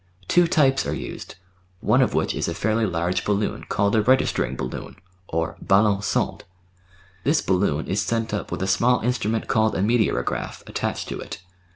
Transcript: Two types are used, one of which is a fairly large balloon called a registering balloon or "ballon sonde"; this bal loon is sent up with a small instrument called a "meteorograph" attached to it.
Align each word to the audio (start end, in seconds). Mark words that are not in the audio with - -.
Two 0.27 0.47
types 0.47 0.87
are 0.87 0.95
used, 0.95 1.35
one 1.79 2.01
of 2.01 2.15
which 2.15 2.33
is 2.33 2.47
a 2.47 2.55
fairly 2.55 2.87
large 2.87 3.23
balloon 3.23 3.65
called 3.69 3.95
a 3.95 4.01
registering 4.01 4.55
balloon 4.55 4.95
or 5.27 5.57
"ballon 5.61 6.01
sonde"; 6.01 6.43
this 7.23 7.39
bal 7.39 7.57
loon 7.57 7.87
is 7.87 8.01
sent 8.01 8.33
up 8.33 8.51
with 8.51 8.63
a 8.63 8.67
small 8.67 9.01
instrument 9.01 9.47
called 9.47 9.75
a 9.75 9.81
"meteorograph" 9.83 10.63
attached 10.67 11.07
to 11.09 11.19
it. 11.19 11.43